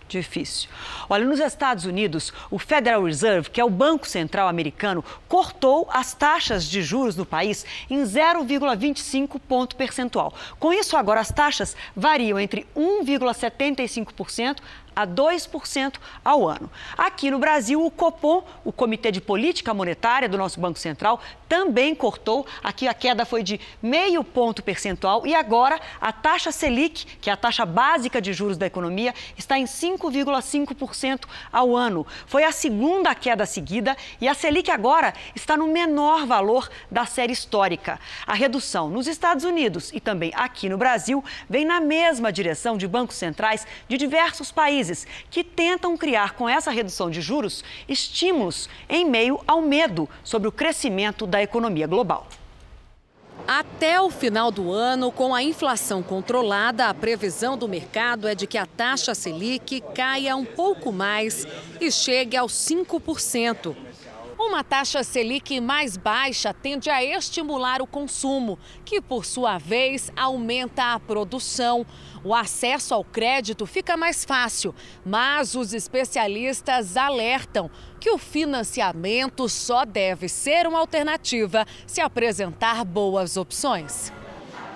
[0.08, 0.70] Difícil.
[1.10, 6.14] Olha, nos Estados Unidos, o Federal Reserve, que é o Banco Central americano, cortou as
[6.14, 10.34] taxas de juros no país em 0,25 ponto percentual.
[10.58, 14.60] Com isso, agora as taxas variam entre 1,75%
[14.98, 16.70] a 2% ao ano.
[16.98, 21.96] Aqui no Brasil, o Copom, o Comitê de Política Monetária do nosso Banco Central, também
[21.96, 22.46] cortou.
[22.64, 27.34] Aqui a queda foi de meio ponto percentual e agora a taxa Selic, que é
[27.34, 32.06] a taxa básica de juros da economia, está em 5,5% ao ano.
[32.26, 37.34] Foi a segunda queda seguida e a Selic agora está no menor valor da série
[37.34, 38.00] histórica.
[38.26, 42.88] A redução nos Estados Unidos e também aqui no Brasil vem na mesma direção de
[42.88, 49.06] bancos centrais de diversos países que tentam criar com essa redução de juros estímulos em
[49.06, 52.28] meio ao medo sobre o crescimento da economia global.
[53.48, 58.46] Até o final do ano, com a inflação controlada, a previsão do mercado é de
[58.46, 61.48] que a taxa Selic caia um pouco mais
[61.80, 63.74] e chegue aos 5%.
[64.40, 70.94] Uma taxa Selic mais baixa tende a estimular o consumo, que por sua vez aumenta
[70.94, 71.84] a produção.
[72.24, 77.68] O acesso ao crédito fica mais fácil, mas os especialistas alertam
[78.00, 84.14] que o financiamento só deve ser uma alternativa se apresentar boas opções.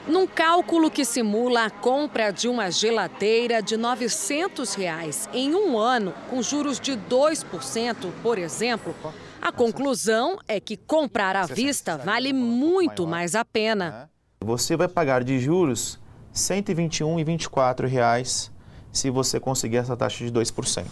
[0.07, 6.15] Num cálculo que simula a compra de uma geladeira de 900 reais em um ano,
[6.31, 8.95] com juros de 2%, por exemplo,
[9.41, 14.07] a conclusão é que comprar à vista vale muito mais a pena.
[14.39, 15.99] Você vai pagar de juros
[16.31, 18.51] 121 e 24 reais
[18.91, 20.85] se você conseguir essa taxa de 2%.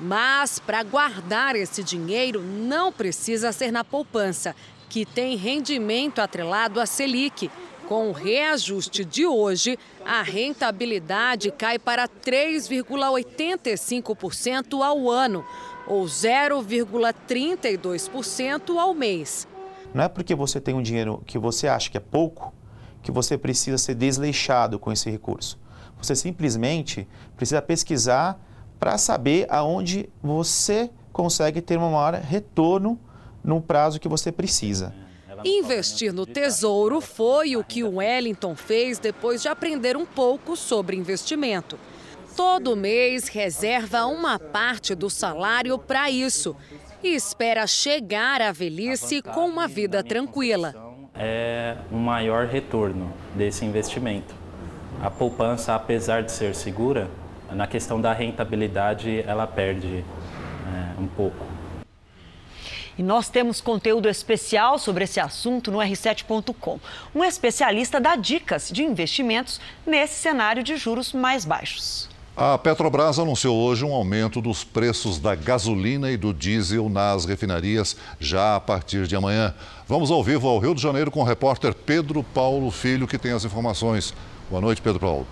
[0.00, 4.56] Mas para guardar esse dinheiro não precisa ser na poupança,
[4.88, 7.48] que tem rendimento atrelado à Selic.
[7.88, 15.44] Com o reajuste de hoje, a rentabilidade cai para 3,85% ao ano,
[15.86, 19.46] ou 0,32% ao mês.
[19.92, 22.52] Não é porque você tem um dinheiro que você acha que é pouco
[23.02, 25.58] que você precisa ser desleixado com esse recurso.
[26.00, 28.40] Você simplesmente precisa pesquisar
[28.78, 32.98] para saber aonde você consegue ter um maior retorno
[33.44, 34.94] no prazo que você precisa.
[35.44, 40.96] Investir no tesouro foi o que o Wellington fez depois de aprender um pouco sobre
[40.96, 41.76] investimento.
[42.36, 46.56] Todo mês reserva uma parte do salário para isso
[47.02, 54.34] e espera chegar à velhice com uma vida tranquila é um maior retorno desse investimento.
[55.00, 57.10] A poupança, apesar de ser segura,
[57.50, 61.46] na questão da rentabilidade, ela perde é, um pouco.
[62.96, 66.78] E nós temos conteúdo especial sobre esse assunto no R7.com.
[67.14, 72.11] Um especialista dá dicas de investimentos nesse cenário de juros mais baixos.
[72.34, 77.94] A Petrobras anunciou hoje um aumento dos preços da gasolina e do diesel nas refinarias
[78.18, 79.54] já a partir de amanhã.
[79.86, 83.32] Vamos ao vivo ao Rio de Janeiro com o repórter Pedro Paulo Filho, que tem
[83.32, 84.14] as informações.
[84.48, 85.26] Boa noite, Pedro Paulo.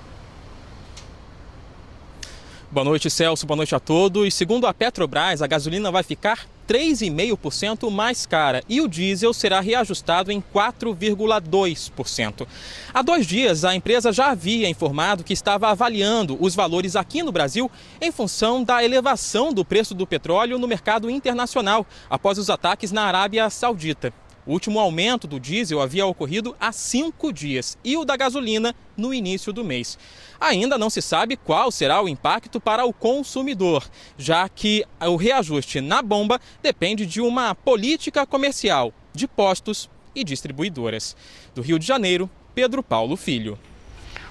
[2.71, 3.47] Boa noite, Celso.
[3.47, 4.35] Boa noite a todos.
[4.35, 10.31] Segundo a Petrobras, a gasolina vai ficar 3,5% mais cara e o diesel será reajustado
[10.31, 12.47] em 4,2%.
[12.95, 17.33] Há dois dias, a empresa já havia informado que estava avaliando os valores aqui no
[17.33, 17.69] Brasil
[18.01, 23.03] em função da elevação do preço do petróleo no mercado internacional após os ataques na
[23.03, 24.15] Arábia Saudita.
[24.51, 29.15] O último aumento do diesel havia ocorrido há cinco dias e o da gasolina no
[29.15, 29.97] início do mês.
[30.41, 35.81] Ainda não se sabe qual será o impacto para o consumidor, já que o reajuste
[35.81, 41.17] na bomba depende de uma política comercial de postos e distribuidoras.
[41.55, 43.57] Do Rio de Janeiro, Pedro Paulo Filho.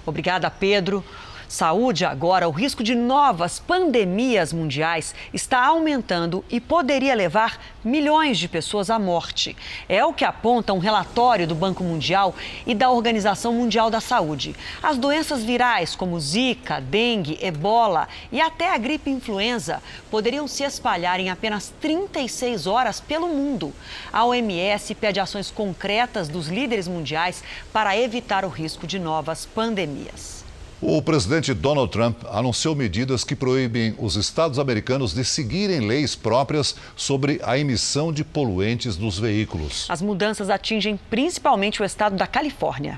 [0.05, 1.01] Obrigada, Pedro.
[1.49, 8.47] Saúde agora, o risco de novas pandemias mundiais está aumentando e poderia levar milhões de
[8.47, 9.57] pessoas à morte.
[9.89, 12.35] É o que aponta um relatório do Banco Mundial
[12.67, 14.55] e da Organização Mundial da Saúde.
[14.83, 19.81] As doenças virais como Zika, dengue, ebola e até a gripe influenza
[20.11, 23.73] poderiam se espalhar em apenas 36 horas pelo mundo.
[24.13, 27.43] A OMS pede ações concretas dos líderes mundiais
[27.73, 30.38] para evitar o risco de novas pandemias.
[30.82, 36.73] O presidente Donald Trump anunciou medidas que proíbem os estados americanos de seguirem leis próprias
[36.95, 39.88] sobre a emissão de poluentes dos veículos.
[39.89, 42.97] As mudanças atingem principalmente o estado da Califórnia.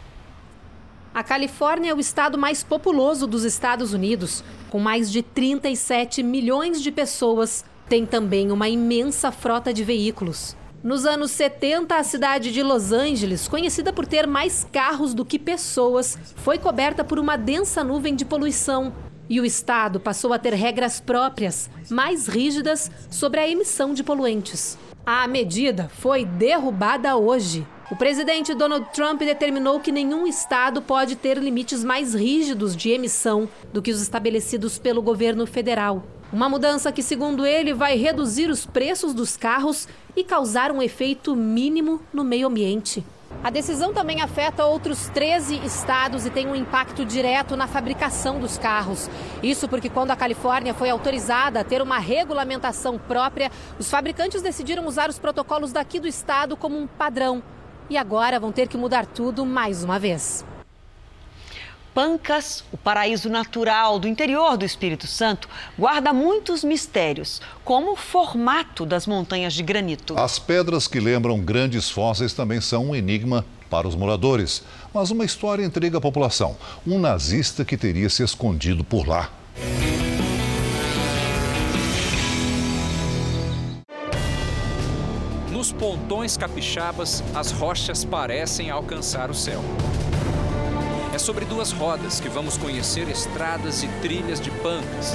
[1.12, 6.84] A Califórnia é o estado mais populoso dos Estados Unidos, com mais de 37 milhões
[6.84, 7.66] de pessoas.
[7.90, 10.56] Tem também uma imensa frota de veículos.
[10.84, 15.38] Nos anos 70, a cidade de Los Angeles, conhecida por ter mais carros do que
[15.38, 18.92] pessoas, foi coberta por uma densa nuvem de poluição.
[19.30, 24.76] E o estado passou a ter regras próprias, mais rígidas, sobre a emissão de poluentes.
[25.06, 27.66] A medida foi derrubada hoje.
[27.92, 33.48] O presidente Donald Trump determinou que nenhum estado pode ter limites mais rígidos de emissão
[33.72, 36.04] do que os estabelecidos pelo governo federal.
[36.32, 41.36] Uma mudança que, segundo ele, vai reduzir os preços dos carros e causar um efeito
[41.36, 43.04] mínimo no meio ambiente.
[43.44, 48.58] A decisão também afeta outros 13 estados e tem um impacto direto na fabricação dos
[48.58, 49.10] carros.
[49.44, 54.88] Isso porque, quando a Califórnia foi autorizada a ter uma regulamentação própria, os fabricantes decidiram
[54.88, 57.44] usar os protocolos daqui do estado como um padrão.
[57.90, 60.46] E agora vão ter que mudar tudo mais uma vez.
[61.94, 68.86] Pancas, o paraíso natural do interior do Espírito Santo, guarda muitos mistérios, como o formato
[68.86, 70.18] das montanhas de granito.
[70.18, 74.64] As pedras que lembram grandes fósseis também são um enigma para os moradores.
[74.94, 79.30] Mas uma história intriga a população: um nazista que teria se escondido por lá.
[85.52, 89.62] Nos pontões capixabas, as rochas parecem alcançar o céu.
[91.14, 95.14] É sobre duas rodas que vamos conhecer estradas e trilhas de Pancas.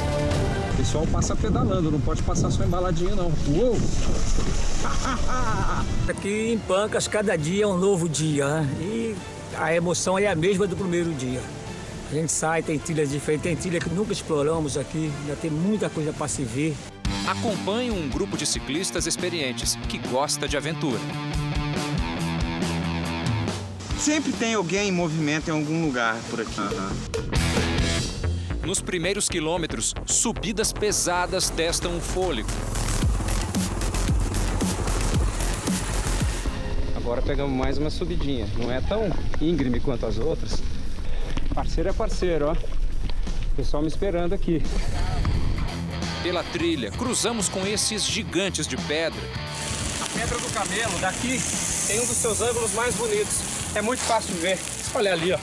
[0.75, 3.33] O pessoal passa pedalando, não pode passar só embaladinho não.
[3.49, 3.79] Uou!
[6.07, 8.47] Aqui em Pancas, cada dia é um novo dia.
[8.47, 8.69] Né?
[8.79, 9.17] E
[9.57, 11.41] a emoção é a mesma do primeiro dia.
[12.11, 15.89] A gente sai, tem trilhas diferentes, tem trilha que nunca exploramos aqui, ainda tem muita
[15.89, 16.77] coisa para se ver.
[17.27, 21.01] Acompanhe um grupo de ciclistas experientes que gosta de aventura.
[24.07, 26.61] Sempre tem alguém em movimento em algum lugar por aqui.
[26.61, 26.91] Uhum.
[28.65, 32.49] Nos primeiros quilômetros, subidas pesadas testam o fôlego.
[36.97, 38.49] Agora pegamos mais uma subidinha.
[38.57, 40.63] Não é tão íngreme quanto as outras.
[41.53, 42.57] Parceiro é parceiro, ó.
[43.57, 44.63] Pessoal me esperando aqui.
[46.23, 49.21] Pela trilha, cruzamos com esses gigantes de pedra.
[50.01, 51.41] A Pedra do Camelo, daqui,
[51.89, 53.46] tem um dos seus ângulos mais bonitos.
[53.77, 54.59] É muito fácil de ver.
[54.95, 55.39] Olha ali, ó.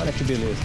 [0.00, 0.60] Olha que beleza.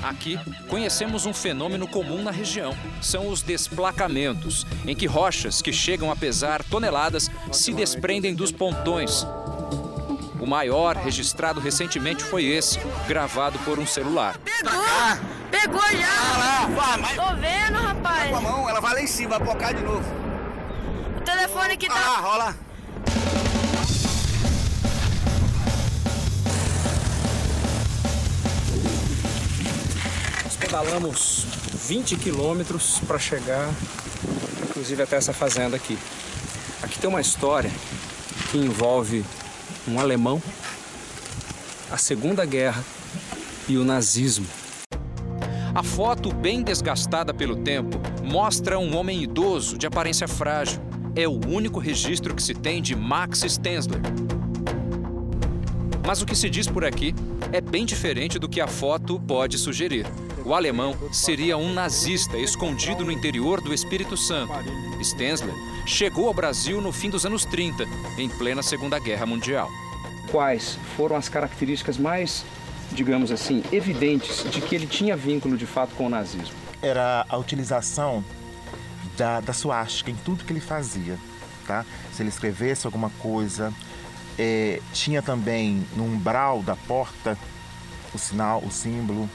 [0.00, 0.38] Aqui,
[0.68, 2.72] conhecemos um fenômeno comum na região.
[3.02, 9.26] São os desplacamentos, em que rochas que chegam a pesar toneladas se desprendem dos pontões.
[10.38, 14.38] O maior registrado recentemente foi esse, gravado por um celular.
[14.38, 14.72] Pegou!
[15.50, 16.66] Pegou já!
[16.68, 18.18] Vai lá, Tô vendo, rapaz!
[18.20, 20.25] Vai com a mão, ela vai lá em cima, vai focar de novo
[21.56, 21.94] telefone que tá.
[21.94, 22.56] Ah, rola.
[30.44, 31.46] Nós pedalamos
[31.88, 33.70] 20 quilômetros para chegar,
[34.68, 35.98] inclusive até essa fazenda aqui.
[36.82, 37.70] Aqui tem uma história
[38.50, 39.24] que envolve
[39.88, 40.42] um alemão,
[41.90, 42.84] a Segunda Guerra
[43.68, 44.46] e o nazismo.
[45.74, 50.85] A foto, bem desgastada pelo tempo, mostra um homem idoso de aparência frágil
[51.16, 54.00] é o único registro que se tem de Max Stenzler.
[56.06, 57.14] Mas o que se diz por aqui
[57.52, 60.06] é bem diferente do que a foto pode sugerir.
[60.44, 64.52] O alemão seria um nazista escondido no interior do Espírito Santo.
[65.02, 65.54] Stenzler
[65.86, 67.84] chegou ao Brasil no fim dos anos 30,
[68.18, 69.70] em plena Segunda Guerra Mundial.
[70.30, 72.44] Quais foram as características mais,
[72.92, 76.54] digamos assim, evidentes de que ele tinha vínculo de fato com o nazismo?
[76.82, 78.22] Era a utilização
[79.16, 81.18] da, da suástica em tudo que ele fazia,
[81.66, 81.84] tá?
[82.12, 83.72] Se ele escrevesse alguma coisa,
[84.38, 87.38] é, tinha também no umbral da porta
[88.14, 89.28] o sinal, o símbolo.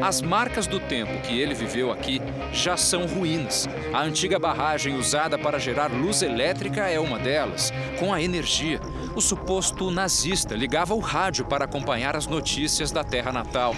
[0.00, 2.20] As marcas do tempo que ele viveu aqui
[2.52, 3.68] já são ruínas.
[3.92, 7.72] A antiga barragem usada para gerar luz elétrica é uma delas.
[7.98, 8.80] Com a energia,
[9.14, 13.74] o suposto nazista ligava o rádio para acompanhar as notícias da terra natal.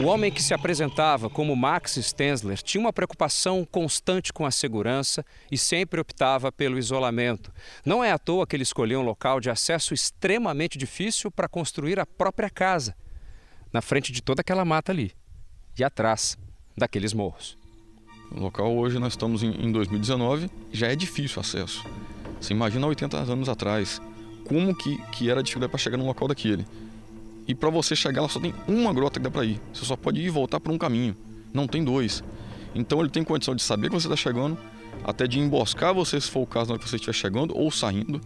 [0.00, 5.24] O homem que se apresentava como Max Stenzler tinha uma preocupação constante com a segurança
[5.50, 7.52] e sempre optava pelo isolamento.
[7.84, 12.00] Não é à toa que ele escolheu um local de acesso extremamente difícil para construir
[12.00, 12.96] a própria casa
[13.72, 15.12] na frente de toda aquela mata ali
[15.78, 16.38] e atrás
[16.76, 17.58] daqueles morros.
[18.30, 21.84] O local hoje nós estamos em 2019, já é difícil o acesso.
[22.40, 24.00] Você imagina 80 anos atrás,
[24.48, 26.66] como que, que era difícil para chegar num local daquele.
[27.52, 29.60] E para você chegar lá só tem uma grota que dá para ir.
[29.74, 31.14] Você só pode ir e voltar por um caminho,
[31.52, 32.24] não tem dois.
[32.74, 34.56] Então ele tem condição de saber que você está chegando,
[35.04, 37.70] até de emboscar você se for o caso na hora que você estiver chegando ou
[37.70, 38.18] saindo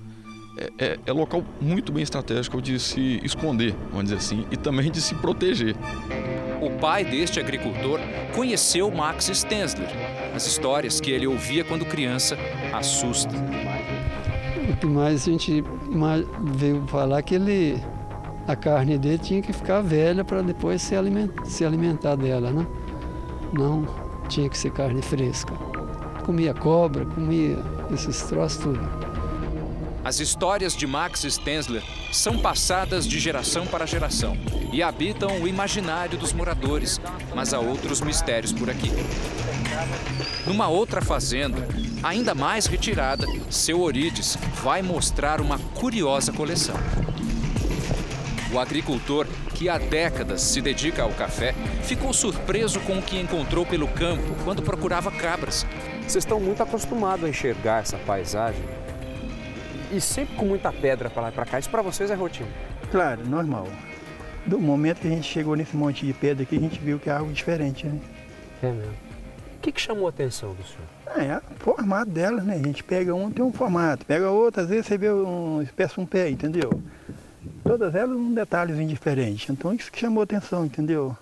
[0.56, 4.90] é, é, é local muito bem estratégico de se esconder, vamos dizer assim, e também
[4.90, 5.76] de se proteger.
[6.62, 7.98] O pai deste agricultor
[8.32, 9.88] conheceu Max Stenzler.
[10.34, 12.38] As histórias que ele ouvia quando criança
[12.72, 13.34] assustam.
[14.70, 15.62] O que mais a gente
[16.54, 17.82] veio falar que ele,
[18.46, 22.66] a carne dele tinha que ficar velha para depois se alimentar, se alimentar dela, né?
[23.52, 23.86] Não
[24.28, 25.52] tinha que ser carne fresca.
[26.24, 27.58] Comia cobra, comia
[27.92, 29.06] esses troços tudo.
[30.04, 31.82] As histórias de Max Stenzler
[32.12, 34.36] são passadas de geração para geração
[34.72, 37.00] e habitam o imaginário dos moradores,
[37.34, 38.90] mas há outros mistérios por aqui.
[40.46, 41.66] Numa outra fazenda,
[42.04, 46.76] ainda mais retirada, seu Orides vai mostrar uma curiosa coleção.
[48.52, 53.66] O agricultor, que há décadas se dedica ao café, ficou surpreso com o que encontrou
[53.66, 55.66] pelo campo quando procurava cabras.
[56.02, 58.62] Vocês estão muito acostumados a enxergar essa paisagem
[59.90, 61.58] e sempre com muita pedra para lá e para cá.
[61.58, 62.48] Isso para vocês é rotina?
[62.90, 63.66] Claro, normal.
[64.46, 67.10] Do momento que a gente chegou nesse monte de pedra aqui, a gente viu que
[67.10, 67.98] é algo diferente, né?
[68.62, 68.92] É mesmo.
[69.56, 70.86] O que, que chamou a atenção do senhor?
[71.06, 72.54] Ah, é o formato delas, né?
[72.54, 74.06] A gente pega um, tem um formato.
[74.06, 76.70] Pega outra, às vezes você vê uma espécie de um pé, entendeu?
[77.66, 79.50] Todas elas um detalhezinho diferente.
[79.50, 81.16] Então isso que chamou a atenção, entendeu?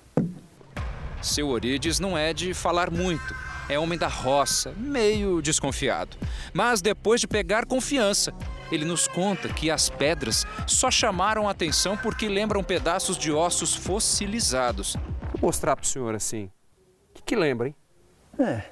[1.22, 3.34] Seu Orides não é de falar muito
[3.68, 6.16] é homem da roça, meio desconfiado.
[6.52, 8.32] Mas depois de pegar confiança,
[8.70, 13.74] ele nos conta que as pedras só chamaram a atenção porque lembram pedaços de ossos
[13.74, 14.96] fossilizados.
[15.32, 16.50] Vou mostrar para o senhor assim.
[17.10, 17.76] O que, que lembra, hein?
[18.38, 18.62] É,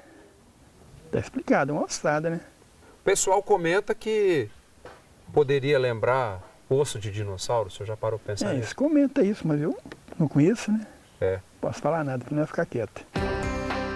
[1.11, 2.41] tá explicado, uma ossada, né?
[3.01, 4.49] O pessoal comenta que
[5.31, 6.41] poderia lembrar
[6.73, 8.65] osso de dinossauro, o senhor já parou para pensar é, nisso?
[8.65, 9.77] Eles comentam isso, mas eu
[10.19, 10.85] não conheço, né?
[11.21, 11.39] É.
[11.61, 13.05] Posso falar nada, para não ficar quieto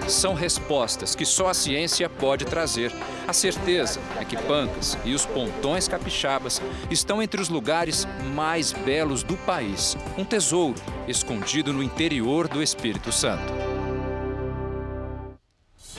[0.10, 2.92] são respostas que só a ciência pode trazer.
[3.28, 9.24] A certeza é que Pancas e os pontões capixabas estão entre os lugares mais belos
[9.24, 9.98] do país.
[10.18, 13.67] Um tesouro escondido no interior do Espírito Santo.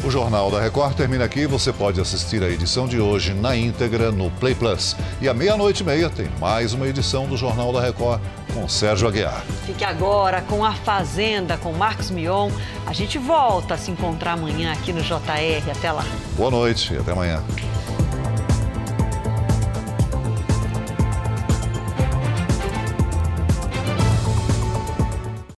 [0.08, 1.46] O Jornal da Record termina aqui.
[1.46, 4.96] Você pode assistir a edição de hoje na íntegra no Play Plus.
[5.20, 8.18] E à meia-noite e meia tem mais uma edição do Jornal da Record
[8.54, 9.44] com Sérgio Aguiar.
[9.66, 12.50] Fique agora com A Fazenda, com Marcos Mion.
[12.86, 15.70] A gente volta a se encontrar amanhã aqui no JR.
[15.70, 16.06] Até lá.
[16.38, 17.44] Boa noite e até amanhã.